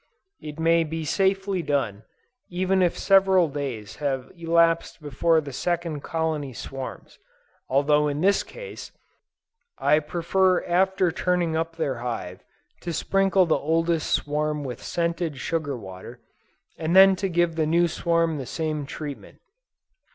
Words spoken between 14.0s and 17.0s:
swarm with scented sugar water, and